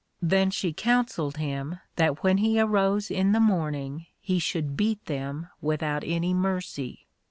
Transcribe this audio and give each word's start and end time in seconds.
Then 0.19 0.49
she 0.49 0.73
counselled 0.73 1.37
him 1.37 1.77
that 1.95 2.23
when 2.23 2.37
he 2.39 2.59
arose 2.59 3.11
in 3.11 3.33
the 3.33 3.39
morning 3.39 4.07
he 4.19 4.39
should 4.39 4.75
beat 4.75 5.05
them 5.05 5.49
without 5.61 6.03
any 6.03 6.33
mercy. 6.33 7.05